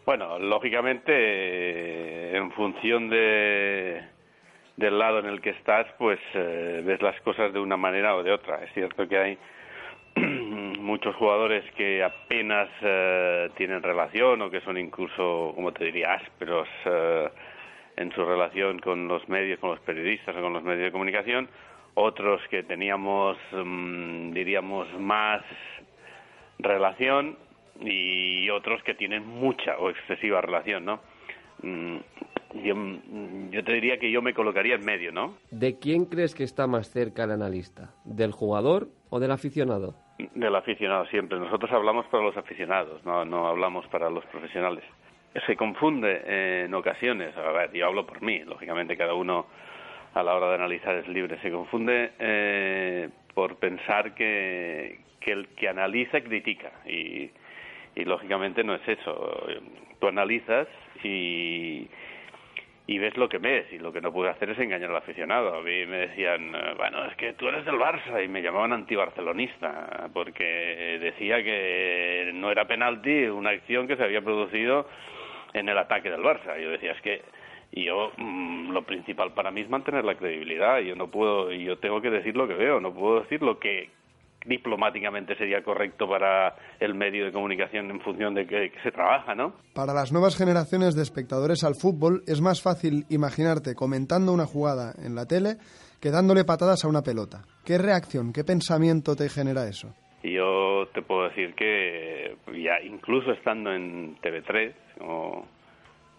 [0.06, 4.04] Bueno, lógicamente, eh, en función de,
[4.76, 8.22] del lado en el que estás, pues eh, ves las cosas de una manera o
[8.22, 8.62] de otra.
[8.62, 9.38] Es cierto que hay
[10.78, 16.68] muchos jugadores que apenas eh, tienen relación o que son incluso, como te diría, ásperos
[17.96, 21.48] en su relación con los medios, con los periodistas o con los medios de comunicación.
[21.94, 25.42] Otros que teníamos, mm, diríamos, más
[26.60, 27.36] relación
[27.80, 31.00] y otros que tienen mucha o excesiva relación, ¿no?
[31.62, 31.96] Mm,
[32.62, 32.74] Yo,
[33.50, 35.36] yo te diría que yo me colocaría en medio, ¿no?
[35.50, 37.90] ¿De quién crees que está más cerca el analista?
[38.04, 39.94] ¿Del jugador o del aficionado?
[40.34, 41.38] Del aficionado siempre.
[41.38, 44.84] Nosotros hablamos para los aficionados, no, no hablamos para los profesionales.
[45.46, 49.46] Se confunde eh, en ocasiones, a ver, yo hablo por mí, lógicamente cada uno
[50.14, 55.48] a la hora de analizar es libre, se confunde eh, por pensar que, que el
[55.48, 57.30] que analiza critica y,
[57.96, 59.48] y lógicamente no es eso.
[59.98, 60.68] Tú analizas
[61.02, 61.88] y,
[62.86, 65.54] y ves lo que ves y lo que no pude hacer es engañar al aficionado.
[65.56, 70.10] A mí me decían, bueno, es que tú eres del Barça y me llamaban antibarcelonista
[70.12, 74.86] porque decía que no era penalti una acción que se había producido
[75.54, 76.60] en el ataque del Barça.
[76.60, 77.22] Yo decía, es que
[77.72, 80.80] yo mm, lo principal para mí es mantener la credibilidad.
[80.80, 83.88] Yo no puedo, yo tengo que decir lo que veo, no puedo decir lo que
[84.46, 89.54] diplomáticamente sería correcto para el medio de comunicación en función de que, se trabaja, ¿no?
[89.74, 94.92] Para las nuevas generaciones de espectadores al fútbol es más fácil imaginarte comentando una jugada
[95.04, 95.56] en la tele
[96.00, 97.42] que dándole patadas a una pelota.
[97.64, 99.94] ¿Qué reacción, qué pensamiento te genera eso?
[100.22, 105.44] Yo te puedo decir que ya incluso estando en TV3 o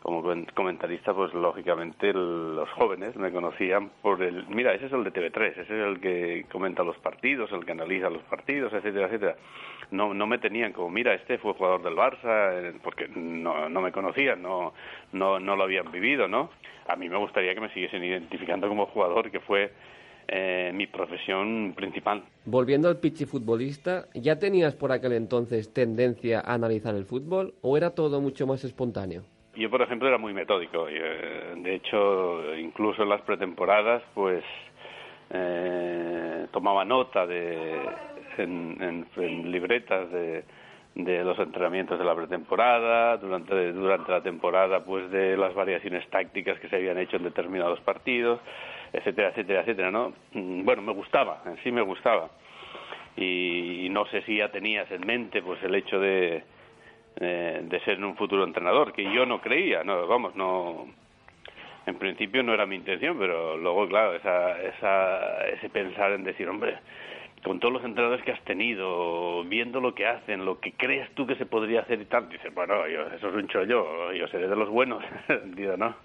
[0.07, 5.11] como comentarista, pues lógicamente los jóvenes me conocían por el, mira, ese es el de
[5.11, 9.35] TV3, ese es el que comenta los partidos, el que analiza los partidos, etcétera, etcétera.
[9.91, 13.81] No, no me tenían como, mira, este fue jugador del Barça, eh, porque no, no
[13.81, 14.73] me conocían, no,
[15.11, 16.51] no, no lo habían vivido, ¿no?
[16.87, 19.73] A mí me gustaría que me siguiesen identificando como jugador, que fue
[20.29, 22.23] eh, mi profesión principal.
[22.45, 27.75] Volviendo al pichi futbolista, ¿ya tenías por aquel entonces tendencia a analizar el fútbol o
[27.75, 29.23] era todo mucho más espontáneo?
[29.57, 30.87] Yo, por ejemplo, era muy metódico.
[30.87, 34.43] Eh, de hecho, incluso en las pretemporadas, pues
[35.31, 37.75] eh, tomaba nota de,
[38.37, 39.07] en,
[39.51, 40.43] libretas de,
[40.93, 46.59] de, los entrenamientos de la pretemporada, durante, durante la temporada, pues de las variaciones tácticas
[46.59, 48.39] que se habían hecho en determinados partidos,
[48.93, 50.13] etcétera, etcétera, etcétera, ¿no?
[50.33, 52.29] Mm, bueno, me gustaba, en sí me gustaba.
[53.15, 56.43] y no sé si ya tenías en mente, pues el hecho de
[57.19, 60.85] eh, de ser un futuro entrenador, que yo no creía, no, vamos, no,
[61.87, 66.47] en principio no era mi intención, pero luego, claro, esa, esa, ese pensar en decir,
[66.47, 66.77] hombre,
[67.43, 71.25] con todos los entrenadores que has tenido, viendo lo que hacen, lo que crees tú
[71.25, 74.47] que se podría hacer y tal, dices, bueno, yo, eso es un chollo, yo seré
[74.47, 75.03] de los buenos,
[75.77, 75.95] ¿no?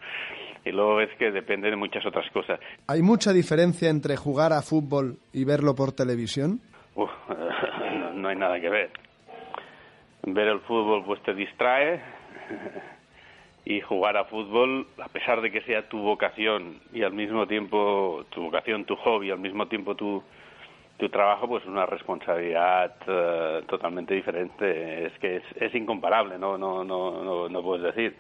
[0.65, 2.59] Y luego ves que depende de muchas otras cosas.
[2.87, 6.61] ¿Hay mucha diferencia entre jugar a fútbol y verlo por televisión?
[6.95, 7.11] Uf,
[8.15, 8.91] no hay nada que ver
[10.23, 12.01] ver el fútbol pues te distrae
[13.65, 18.25] y jugar a fútbol, a pesar de que sea tu vocación y al mismo tiempo
[18.31, 20.23] tu vocación, tu hobby, al mismo tiempo tu,
[20.99, 25.07] tu trabajo, pues una responsabilidad eh, totalmente diferente.
[25.07, 26.59] Es que es, es incomparable, ¿no?
[26.59, 28.17] No, no, no, no puedes decir.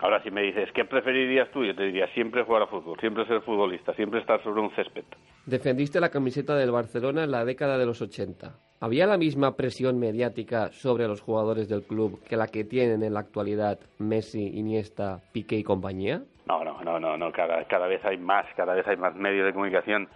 [0.00, 1.64] Ahora, si me dices, ¿qué preferirías tú?
[1.64, 5.04] Yo te diría, siempre jugar a fútbol, siempre ser futbolista, siempre estar sobre un césped.
[5.46, 8.54] Defendiste la camiseta del Barcelona en la década de los 80.
[8.80, 13.12] ¿Había la misma presión mediática sobre los jugadores del club que la que tienen en
[13.12, 16.22] la actualidad Messi, Iniesta, Piqué y compañía?
[16.46, 17.30] No, no, no, no, no.
[17.30, 20.08] Cada, cada vez hay más, cada vez hay más medios de comunicación.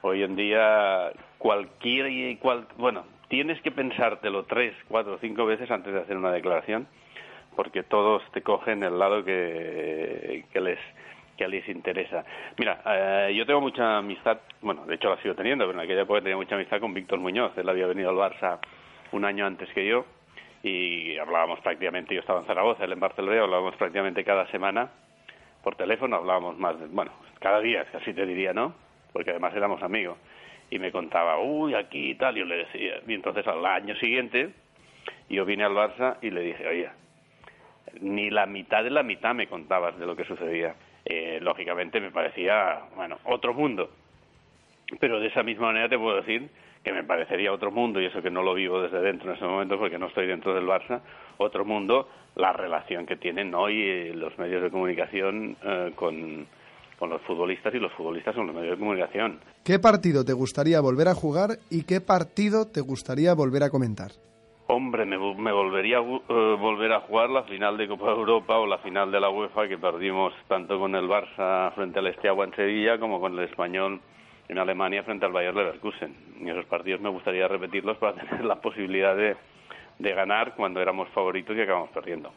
[0.00, 6.00] Hoy en día, cualquier, cual, bueno, tienes que pensártelo tres, cuatro, cinco veces antes de
[6.00, 6.88] hacer una declaración
[7.54, 10.78] porque todos te cogen el lado que, que les
[11.36, 12.24] que les interesa.
[12.58, 16.02] Mira, eh, yo tengo mucha amistad, bueno, de hecho la sigo teniendo, pero en aquella
[16.02, 17.56] época tenía mucha amistad con Víctor Muñoz.
[17.56, 18.58] Él había venido al Barça
[19.12, 20.04] un año antes que yo
[20.62, 24.90] y hablábamos prácticamente, yo estaba en Zaragoza, él en Barcelona, hablábamos prácticamente cada semana
[25.62, 28.74] por teléfono, hablábamos más, de, bueno, cada día, así te diría, ¿no?
[29.12, 30.16] Porque además éramos amigos.
[30.70, 33.00] Y me contaba, uy, aquí y tal, yo le decía.
[33.06, 34.50] Y entonces al año siguiente
[35.28, 36.90] yo vine al Barça y le dije, oye,
[38.00, 40.74] ni la mitad de la mitad me contabas de lo que sucedía.
[41.04, 43.90] Eh, lógicamente me parecía, bueno, otro mundo.
[45.00, 46.48] Pero de esa misma manera te puedo decir
[46.84, 49.44] que me parecería otro mundo, y eso que no lo vivo desde dentro en ese
[49.44, 51.00] momento porque no estoy dentro del Barça,
[51.38, 56.46] otro mundo la relación que tienen hoy eh, los medios de comunicación eh, con,
[56.98, 59.38] con los futbolistas y los futbolistas con los medios de comunicación.
[59.64, 64.12] ¿Qué partido te gustaría volver a jugar y qué partido te gustaría volver a comentar?
[64.74, 68.66] Hombre, me, volvería a eh, volver a jugar la final de Copa de Europa o
[68.66, 72.54] la final de la UEFA que perdimos tanto con el Barça frente al Esteagua en
[72.54, 74.00] Sevilla como con el Español
[74.48, 76.16] en Alemania frente al Bayer Leverkusen.
[76.40, 79.36] Y esos partidos me gustaría repetirlos para tener la posibilidad de,
[79.98, 82.32] ganar cuando éramos favoritos y acabamos perdiendo.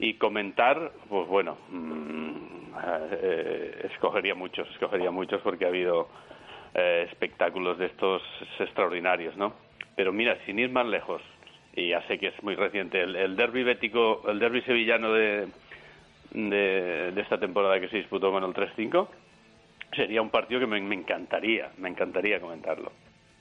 [0.00, 2.30] Y comentar, pues bueno, mm,
[3.12, 6.08] eh, escogería muchos, escogería muchos porque ha habido
[6.74, 8.20] eh, espectáculos de estos
[8.58, 9.69] extraordinarios, ¿no?
[10.00, 11.20] Pero mira, sin ir más lejos,
[11.76, 15.46] y ya sé que es muy reciente, el, el derby bético, el derby sevillano de,
[16.32, 19.08] de, esta temporada que se disputó con el 3-5,
[19.94, 22.92] sería un partido que me, encantaría, me encantaría comentarlo.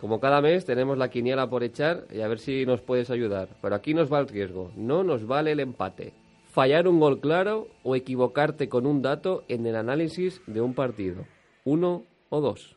[0.01, 3.47] Como cada mes tenemos la quiniela por echar y a ver si nos puedes ayudar.
[3.61, 6.11] Pero aquí nos va el riesgo, no nos vale el empate.
[6.51, 11.23] Fallar un gol claro o equivocarte con un dato en el análisis de un partido.
[11.63, 12.75] Uno o dos.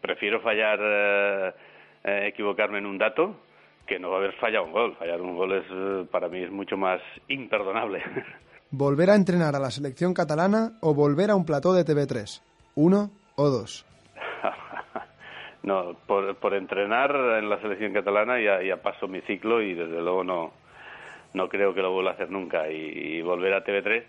[0.00, 1.52] Prefiero fallar eh,
[2.06, 3.36] eh, equivocarme en un dato
[3.86, 4.96] que no va a haber fallado un gol.
[4.96, 8.02] Fallar un gol es, eh, para mí es mucho más imperdonable.
[8.70, 12.42] ¿Volver a entrenar a la selección catalana o volver a un plató de TV3?
[12.76, 13.84] ¿Uno o dos?
[15.62, 20.00] no, por, por entrenar en la selección catalana ya, ya paso mi ciclo y desde
[20.00, 20.52] luego no,
[21.34, 22.68] no creo que lo vuelva a hacer nunca.
[22.70, 24.02] Y, volver a TV3,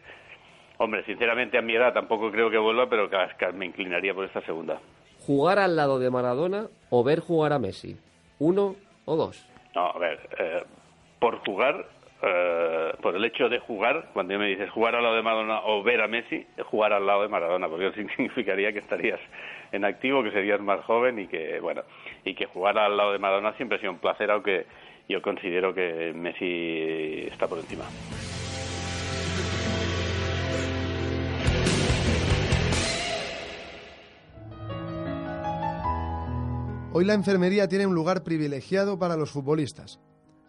[0.78, 3.10] hombre, sinceramente a mi edad tampoco creo que vuelva, pero
[3.54, 4.80] me inclinaría por esta segunda.
[5.28, 7.98] ¿Jugar al lado de Maradona o ver jugar a Messi?
[8.40, 9.46] ¿Uno o dos?
[9.76, 10.64] No, a ver, eh,
[11.20, 11.86] por jugar,
[12.22, 15.84] eh, por el hecho de jugar, cuando me dices jugar al lado de Maradona o
[15.84, 19.20] ver a Messi, jugar al lado de Maradona, porque eso significaría que estarías
[19.74, 21.82] en activo, que serías más joven y que, bueno,
[22.24, 24.66] y que jugar al lado de Maradona siempre ha sido un placer, aunque
[25.10, 27.84] yo considero que Messi está por encima.
[37.00, 40.00] Hoy la enfermería tiene un lugar privilegiado para los futbolistas.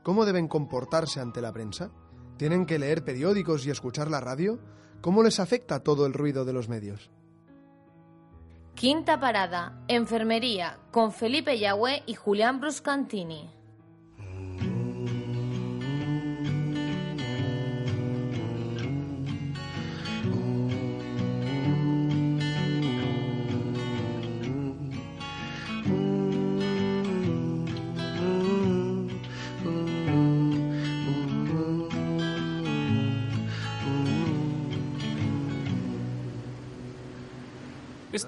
[0.03, 1.91] ¿Cómo deben comportarse ante la prensa?
[2.39, 4.59] ¿Tienen que leer periódicos y escuchar la radio?
[5.03, 7.11] ¿Cómo les afecta todo el ruido de los medios?
[8.75, 13.51] Quinta parada, enfermería, con Felipe Yagüe y Julián Bruscantini.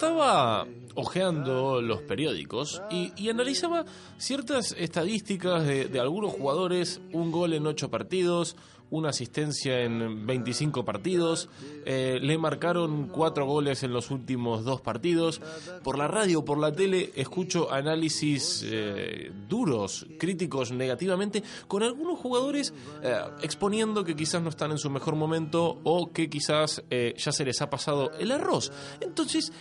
[0.00, 3.84] Estaba ojeando los periódicos y, analizaba
[4.16, 8.56] ciertas estadísticas de, algunos jugadores, un gol en ocho partidos,
[8.90, 11.48] una asistencia en 25 partidos,
[11.86, 15.40] eh, le marcaron cuatro goles en los últimos dos partidos.
[15.82, 22.74] Por la radio, por la tele, escucho análisis eh, duros, críticos negativamente, con algunos jugadores
[23.02, 27.44] eh, exponiendo que quizás no están en su mejor momento o que quizás ya se
[27.44, 28.72] les ha pasado el arroz.
[29.00, 29.52] Entonces,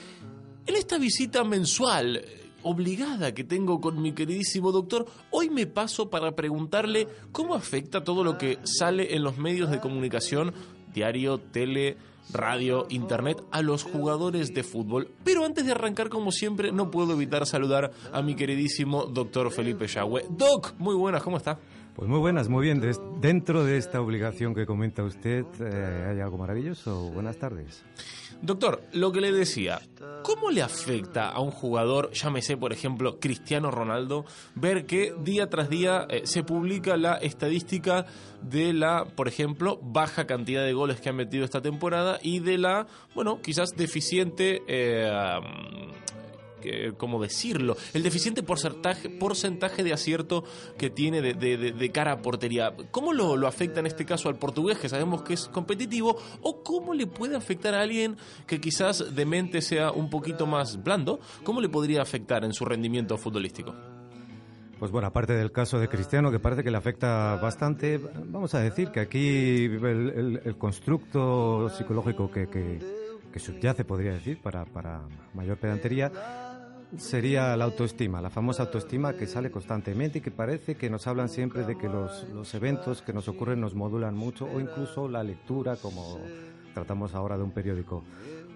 [0.69, 6.11] en esta visita mensual eh, obligada que tengo con mi queridísimo doctor, hoy me paso
[6.11, 10.53] para preguntarle cómo afecta todo lo que sale en los medios de comunicación,
[10.93, 11.97] diario, tele,
[12.31, 15.11] radio, internet, a los jugadores de fútbol.
[15.23, 19.87] Pero antes de arrancar, como siempre, no puedo evitar saludar a mi queridísimo doctor Felipe
[19.87, 20.25] Yagüe.
[20.29, 21.57] Doc, muy buenas, ¿cómo está?
[21.99, 22.81] Pues muy buenas, muy bien.
[23.19, 27.09] Dentro de esta obligación que comenta usted, eh, ¿hay algo maravilloso?
[27.11, 27.83] Buenas tardes.
[28.41, 29.81] Doctor, lo que le decía,
[30.23, 34.23] ¿cómo le afecta a un jugador, llámese por ejemplo Cristiano Ronaldo,
[34.55, 38.05] ver que día tras día eh, se publica la estadística
[38.41, 42.59] de la, por ejemplo, baja cantidad de goles que ha metido esta temporada y de
[42.59, 45.11] la, bueno, quizás deficiente eh,
[46.97, 47.77] ¿cómo decirlo?
[47.93, 50.43] El deficiente porcentaje, porcentaje de acierto
[50.77, 52.73] que tiene de, cara a portería.
[52.91, 56.17] ¿Cómo lo, lo, afecta en este caso al portugués, que sabemos que es competitivo?
[56.41, 60.81] ¿O cómo le puede afectar a alguien que quizás de mente sea un poquito más
[60.83, 61.19] blando?
[61.43, 63.73] ¿Cómo le podría afectar en su rendimiento futbolístico?
[64.79, 68.61] Pues bueno, aparte del caso de Cristiano, que parece que le afecta bastante, vamos a
[68.61, 75.01] decir que aquí el, constructo psicológico que, que, subyace, podría decir, para, para
[75.33, 76.09] mayor pedantería,
[76.97, 81.29] sería la autoestima, la famosa autoestima que sale constantemente y que parece que nos hablan
[81.29, 85.23] siempre de que los, los eventos que nos ocurren nos modulan mucho o incluso la
[85.23, 86.19] lectura, como
[86.73, 88.03] tratamos ahora de un periódico.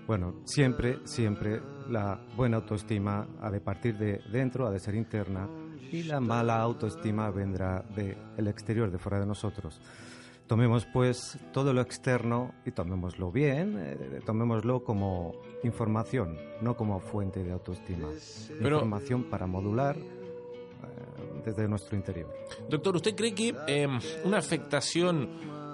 [0.08, 5.48] Bueno, siempre, siempre la buena autoestima ha de partir de dentro, ha de ser interna
[5.92, 9.80] y la mala autoestima vendrá del exterior, de fuera de nosotros.
[10.54, 17.44] Tomemos pues todo lo externo y tomémoslo bien, eh, tomémoslo como información, no como fuente
[17.44, 18.08] de autoestima.
[18.62, 22.32] información para modular eh, desde nuestro interior.
[22.70, 25.28] Doctor, ¿usted cree que em, una afectación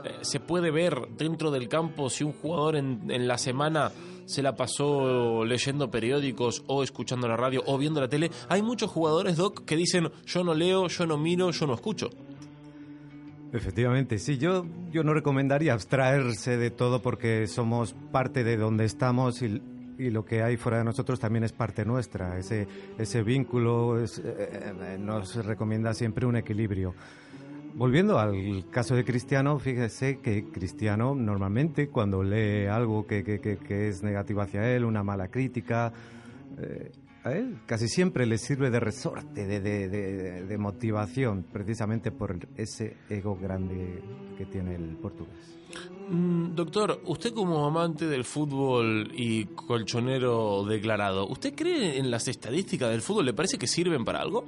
[0.06, 3.92] eh, se puede ver dentro del campo si un jugador en, en la semana
[4.28, 8.32] se la pasó leyendo periódicos o escuchando la radio o viendo la tele?
[8.48, 12.10] Hay muchos jugadores, Doc, que dicen yo no leo, yo no miro, yo no escucho.
[13.52, 19.42] Efectivamente, sí, yo, yo no recomendaría abstraerse de todo porque somos parte de donde estamos
[19.42, 19.62] y,
[19.98, 22.38] y lo que hay fuera de nosotros también es parte nuestra.
[22.38, 22.68] Ese,
[22.98, 26.94] ese vínculo eh, eh, nos recomienda siempre un equilibrio.
[27.74, 33.90] Volviendo al caso de Cristiano, fíjese que Cristiano normalmente cuando lee algo que, que, que,
[33.90, 35.92] es negativo hacia él, una mala crítica,
[36.58, 36.92] eh,
[37.24, 43.38] a él casi siempre le sirve de resorte, de, de, motivación, precisamente por ese ego
[43.38, 44.02] grande
[44.38, 45.58] que tiene el portugués.
[46.10, 52.90] Mm, doctor, usted como amante del fútbol y colchonero declarado, ¿usted cree en las estadísticas
[52.90, 53.26] del fútbol?
[53.26, 54.46] ¿Le parece que sirven para algo?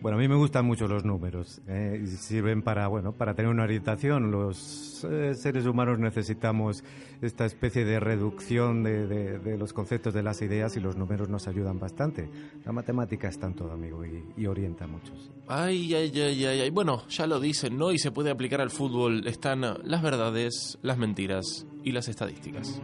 [0.00, 1.60] Bueno, a mí me gustan mucho los números.
[1.68, 4.30] eh, sirven para, bueno, para tener una orientación.
[4.30, 6.82] Los eh, seres humanos necesitamos
[7.20, 11.28] esta especie de reducción de, de- de los conceptos de las ideas y los números
[11.28, 12.30] nos ayudan bastante.
[12.64, 15.14] La matemática está en todo, amigo, y, y orienta mucho.
[15.16, 15.30] sí.
[15.48, 16.70] Ay, ay, ay, ay, ay.
[16.70, 17.92] Bueno, ya lo dicen, ¿no?
[17.92, 19.26] Y se puede aplicar al fútbol.
[19.26, 22.80] Están las verdades, las mentiras y las estadísticas.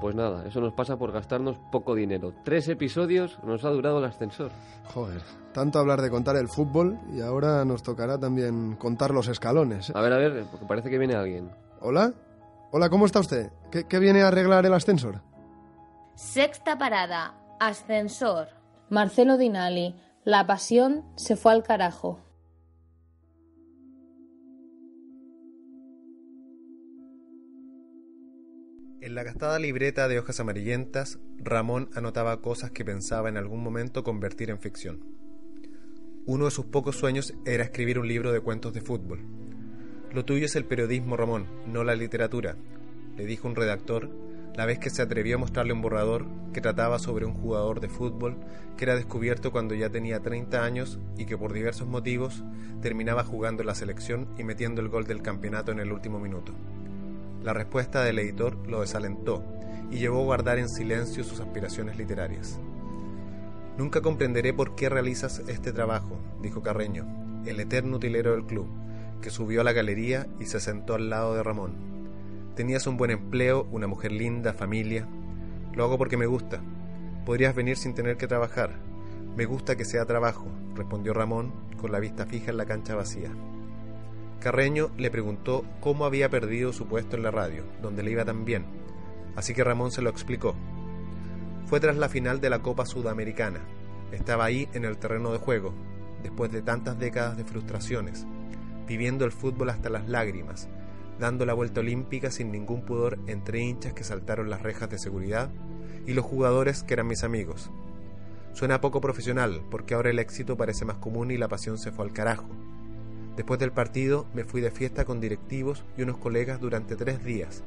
[0.00, 2.34] Pues nada, eso nos pasa por gastarnos poco dinero.
[2.44, 4.50] Tres episodios nos ha durado el ascensor.
[4.92, 5.22] Joder,
[5.52, 9.90] tanto hablar de contar el fútbol y ahora nos tocará también contar los escalones.
[9.90, 9.92] ¿eh?
[9.94, 11.50] A ver, a ver, porque parece que viene alguien.
[11.80, 12.12] ¿Hola?
[12.72, 13.50] Hola, ¿cómo está usted?
[13.70, 15.22] ¿Qué, qué viene a arreglar el ascensor?
[16.14, 17.34] Sexta parada.
[17.58, 18.48] Ascensor.
[18.90, 19.96] Marcelo Dinali.
[20.24, 22.18] La pasión se fue al carajo.
[29.16, 34.50] La gastada libreta de hojas amarillentas, Ramón anotaba cosas que pensaba en algún momento convertir
[34.50, 35.00] en ficción.
[36.26, 39.20] Uno de sus pocos sueños era escribir un libro de cuentos de fútbol.
[40.12, 42.56] Lo tuyo es el periodismo, Ramón, no la literatura,
[43.16, 44.10] le dijo un redactor
[44.54, 47.88] la vez que se atrevió a mostrarle un borrador que trataba sobre un jugador de
[47.88, 48.36] fútbol
[48.76, 52.44] que era descubierto cuando ya tenía 30 años y que por diversos motivos
[52.82, 56.52] terminaba jugando en la selección y metiendo el gol del campeonato en el último minuto.
[57.42, 59.44] La respuesta del editor lo desalentó
[59.90, 62.58] y llevó a guardar en silencio sus aspiraciones literarias.
[63.78, 67.06] Nunca comprenderé por qué realizas este trabajo, dijo Carreño,
[67.46, 68.66] el eterno utilero del club,
[69.20, 71.74] que subió a la galería y se sentó al lado de Ramón.
[72.54, 75.06] Tenías un buen empleo, una mujer linda, familia.
[75.74, 76.62] Lo hago porque me gusta.
[77.26, 78.70] Podrías venir sin tener que trabajar.
[79.36, 83.30] Me gusta que sea trabajo, respondió Ramón con la vista fija en la cancha vacía.
[84.40, 88.44] Carreño le preguntó cómo había perdido su puesto en la radio, donde le iba tan
[88.44, 88.64] bien,
[89.34, 90.54] así que Ramón se lo explicó.
[91.66, 93.60] Fue tras la final de la Copa Sudamericana.
[94.12, 95.72] Estaba ahí en el terreno de juego,
[96.22, 98.26] después de tantas décadas de frustraciones,
[98.86, 100.68] viviendo el fútbol hasta las lágrimas,
[101.18, 105.50] dando la vuelta olímpica sin ningún pudor entre hinchas que saltaron las rejas de seguridad
[106.06, 107.70] y los jugadores que eran mis amigos.
[108.52, 112.04] Suena poco profesional, porque ahora el éxito parece más común y la pasión se fue
[112.04, 112.48] al carajo.
[113.36, 117.62] Después del partido me fui de fiesta con directivos y unos colegas durante tres días.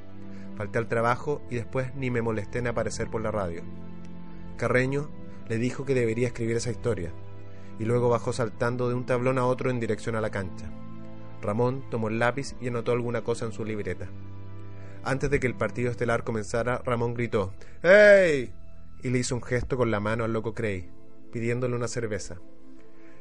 [0.58, 3.62] Falté al trabajo y después ni me molesté en aparecer por la radio.
[4.58, 5.10] Carreño
[5.48, 7.12] le dijo que debería escribir esa historia,
[7.80, 10.70] y luego bajó saltando de un tablón a otro en dirección a la cancha.
[11.42, 14.10] Ramón tomó el lápiz y anotó alguna cosa en su libreta.
[15.04, 18.54] Antes de que el partido estelar comenzara, Ramón gritó ¡Hey!
[19.02, 20.90] y le hizo un gesto con la mano al loco Cray,
[21.32, 22.38] pidiéndole una cerveza.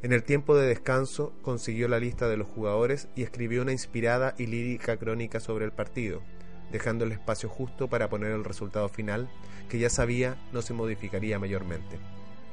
[0.00, 4.34] En el tiempo de descanso consiguió la lista de los jugadores y escribió una inspirada
[4.38, 6.22] y lírica crónica sobre el partido,
[6.70, 9.28] dejando el espacio justo para poner el resultado final,
[9.68, 11.98] que ya sabía no se modificaría mayormente.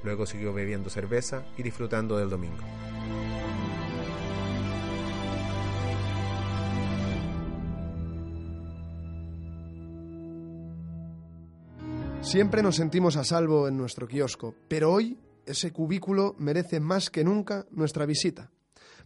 [0.04, 2.64] Luego siguió bebiendo cerveza y disfrutando del domingo.
[12.22, 17.24] Siempre nos sentimos a salvo en nuestro kiosco, pero hoy ese cubículo merece más que
[17.24, 18.52] nunca nuestra visita,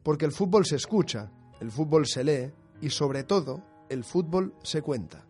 [0.03, 4.81] porque el fútbol se escucha, el fútbol se lee y sobre todo el fútbol se
[4.81, 5.25] cuenta.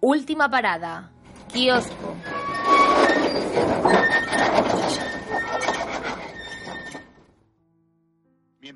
[0.00, 1.12] Última parada.
[1.52, 2.16] Kiosco.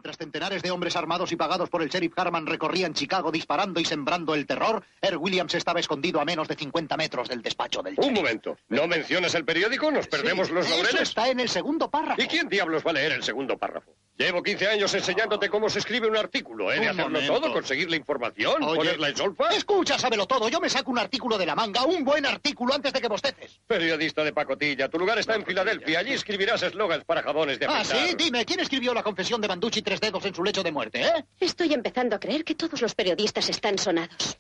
[0.07, 3.85] Mientras centenares de hombres armados y pagados por el sheriff Harman recorrían Chicago disparando y
[3.85, 7.97] sembrando el terror, Earl Williams estaba escondido a menos de 50 metros del despacho del
[7.99, 8.57] Un momento.
[8.69, 9.91] ¿No mencionas el periódico?
[9.91, 11.03] ¿Nos perdemos Sí, los eso laureles?
[11.03, 12.23] está en el segundo párrafo.
[12.23, 13.97] ¿Y quién diablos va a leer el segundo párrafo?
[14.19, 16.73] Llevo 15 años enseñándote cómo se escribe un artículo.
[16.73, 17.41] He de Un hacerlo momento.
[17.41, 19.49] todo, conseguir la información, Oye, ponerla en solfa.
[19.51, 20.49] Escucha, sábelo todo.
[20.49, 23.61] Yo me saco un artículo de la manga, un buen artículo antes de que bosteces.
[23.67, 25.99] Periodista de pacotilla, tu lugar está en Filadelfia.
[25.99, 28.09] Allí escribirás eslogans para jabones de Ah, afeitar.
[28.09, 31.03] sí, dime, ¿quién escribió la confesión de Banducci tres dedos en su lecho de muerte,
[31.03, 31.25] eh?
[31.39, 34.37] Estoy empezando a creer que todos los periodistas están sonados.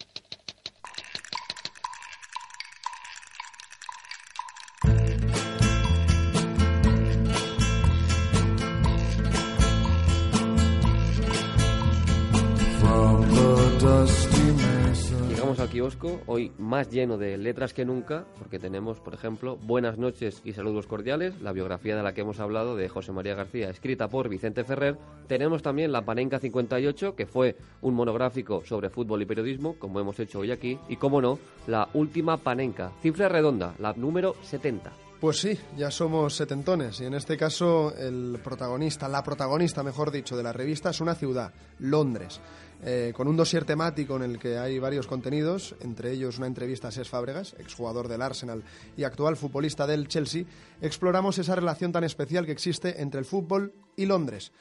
[16.27, 20.87] Hoy más lleno de letras que nunca, porque tenemos, por ejemplo, Buenas noches y saludos
[20.87, 24.65] cordiales, la biografía de la que hemos hablado de José María García, escrita por Vicente
[24.65, 24.97] Ferrer.
[25.27, 30.19] Tenemos también la Panenca 58, que fue un monográfico sobre fútbol y periodismo, como hemos
[30.19, 35.06] hecho hoy aquí, y como no, la última Panenca, cifra redonda, la número 70.
[35.21, 40.37] Pues sí, ya somos setentones y en este caso el protagonista, la protagonista, mejor dicho,
[40.37, 42.39] de la revista es una ciudad, Londres,
[42.85, 46.89] eh, con un dossier temático en el que hay varios contenidos, entre ellos una entrevista
[46.89, 48.63] a Ses Fábregas, exjugador del Arsenal
[48.95, 50.45] y actual futbolista del Chelsea,
[50.83, 54.53] exploramos esa relación tan especial que existe entre el fútbol y Londres.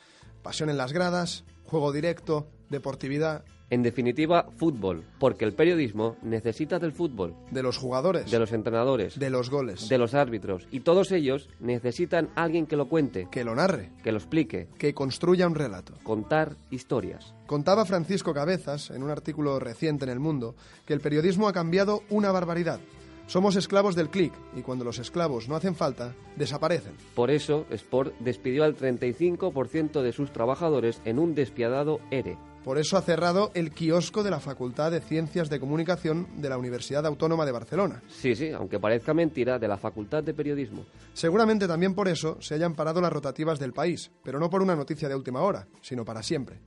[0.42, 6.92] Pasión en las gradas, juego directo, deportividad En definitiva, fútbol, porque el periodismo necesita del
[6.92, 11.12] fútbol, de los jugadores, de los entrenadores, de los goles, de los árbitros, y todos
[11.12, 15.56] ellos necesitan alguien que lo cuente, que lo narre, que lo explique, que construya un
[15.56, 15.94] relato.
[16.04, 17.34] contar historias.
[17.48, 20.56] Contaba Francisco Cabezas, en un artículo reciente en El Mundo,
[20.86, 22.80] que el periodismo ha cambiado una barbaridad.
[23.28, 26.94] Somos esclavos del clic y cuando los esclavos no hacen falta, desaparecen.
[27.16, 32.38] Por eso, Sport despidió al 35% de sus trabajadores en un despiadado ERE.
[32.64, 36.58] Por eso ha cerrado el kiosco de la Facultad de Ciencias de Comunicación de la
[36.58, 38.02] Universidad Autónoma de Barcelona.
[38.08, 40.84] Sí, sí, aunque parezca mentira, de la Facultad de Periodismo.
[41.14, 44.76] Seguramente también por eso se hayan parado las rotativas del país, pero no por una
[44.76, 46.60] noticia de última hora, sino para siempre.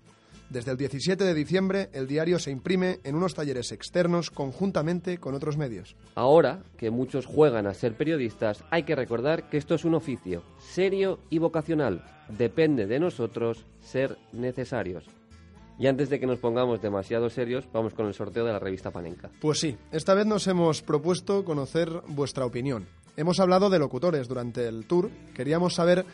[0.50, 5.34] Desde el 17 de diciembre, el diario se imprime en unos talleres externos conjuntamente con
[5.34, 5.94] otros medios.
[6.14, 10.42] Ahora que muchos juegan a ser periodistas, hay que recordar que esto es un oficio
[10.58, 12.02] serio y vocacional.
[12.30, 15.04] Depende de nosotros ser necesarios.
[15.78, 18.90] Y antes de que nos pongamos demasiado serios, vamos con el sorteo de la revista
[18.90, 19.30] Panenka.
[19.40, 22.86] Pues sí, esta vez nos hemos propuesto conocer vuestra opinión.
[23.18, 25.10] Hemos hablado de locutores durante el tour.
[25.34, 26.06] Queríamos saber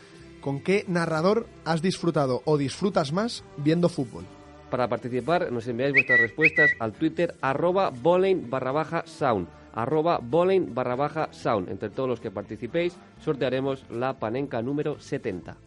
[0.45, 4.25] con qué narrador has disfrutado o disfrutas más viendo fútbol.
[4.69, 10.75] Para participar, nos enviáis vuestras respuestas al Twitter arroba bowling barra baja sound arroba bowling
[10.75, 11.67] barra baja sound.
[11.69, 15.57] Entre todos los que participéis, sortearemos la Panenka número 70.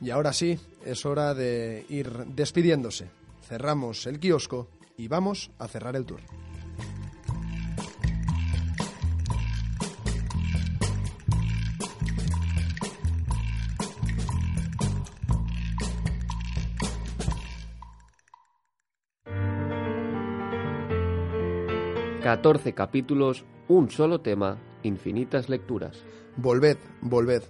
[0.00, 3.10] Y ahora sí, es hora de ir despidiéndose.
[3.46, 4.66] Cerramos el kiosco
[4.96, 6.20] y vamos a cerrar el tour.
[22.32, 26.02] Catorce capítulos, un solo tema, infinitas lecturas.
[26.38, 27.42] Volved, volved,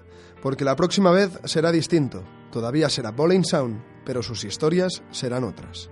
[0.43, 2.25] porque la próxima vez será distinto.
[2.51, 5.89] Todavía será Bowling Sound, pero sus historias serán otras.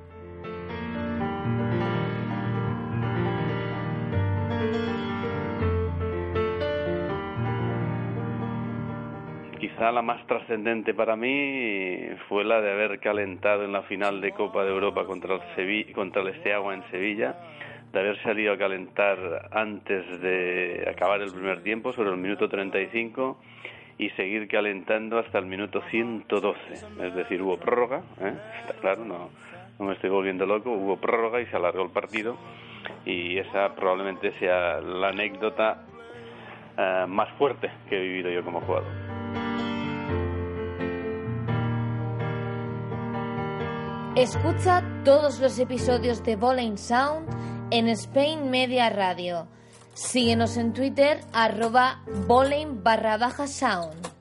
[9.60, 14.32] Quizá la más trascendente para mí fue la de haber calentado en la final de
[14.32, 17.36] Copa de Europa contra el, Sevi- contra el Esteagua en Sevilla,
[17.92, 23.36] de haber salido a calentar antes de acabar el primer tiempo, sobre el minuto 35,
[23.98, 26.58] y seguir calentando hasta el minuto 112.
[26.72, 28.34] Es decir, hubo prórroga, ¿eh?
[28.60, 29.30] está claro, no,
[29.78, 32.36] me estoy volviendo loco, hubo prórroga y se alargó el partido,
[33.04, 35.84] y esa probablemente sea la anécdota
[36.78, 38.88] eh, más fuerte que he vivido yo como jugador.
[44.16, 49.46] Escucha todos los episodios de Bowling Sound en Spain Media Radio.
[49.94, 54.19] Síguenos en Twitter arroba bowling barra baja sound.